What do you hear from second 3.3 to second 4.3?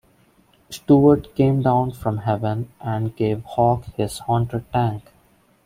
Hawk his